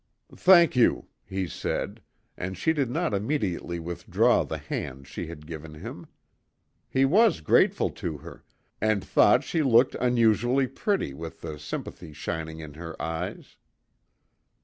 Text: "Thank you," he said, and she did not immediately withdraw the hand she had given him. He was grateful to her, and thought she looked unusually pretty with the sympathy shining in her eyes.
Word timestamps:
"Thank 0.35 0.75
you," 0.75 1.09
he 1.23 1.45
said, 1.47 2.01
and 2.35 2.57
she 2.57 2.73
did 2.73 2.89
not 2.89 3.13
immediately 3.13 3.79
withdraw 3.79 4.43
the 4.43 4.57
hand 4.57 5.05
she 5.05 5.27
had 5.27 5.45
given 5.45 5.75
him. 5.75 6.07
He 6.89 7.05
was 7.05 7.39
grateful 7.39 7.91
to 7.91 8.17
her, 8.17 8.43
and 8.81 9.05
thought 9.05 9.43
she 9.43 9.61
looked 9.61 9.93
unusually 9.93 10.65
pretty 10.65 11.13
with 11.13 11.41
the 11.41 11.59
sympathy 11.59 12.13
shining 12.13 12.59
in 12.61 12.73
her 12.73 12.99
eyes. 12.99 13.57